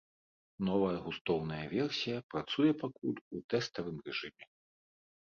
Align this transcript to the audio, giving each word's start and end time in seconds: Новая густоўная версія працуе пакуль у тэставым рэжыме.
Новая 0.67 0.93
густоўная 1.07 1.59
версія 1.73 2.17
працуе 2.35 2.71
пакуль 2.83 3.19
у 3.41 3.43
тэставым 3.55 3.97
рэжыме. 4.07 4.45